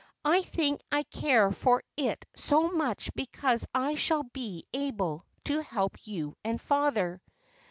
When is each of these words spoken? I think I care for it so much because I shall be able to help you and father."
I 0.25 0.41
think 0.41 0.81
I 0.91 1.03
care 1.03 1.51
for 1.51 1.83
it 1.95 2.25
so 2.35 2.71
much 2.71 3.13
because 3.13 3.67
I 3.71 3.93
shall 3.93 4.23
be 4.23 4.65
able 4.73 5.27
to 5.43 5.61
help 5.61 5.95
you 6.07 6.35
and 6.43 6.59
father." 6.59 7.21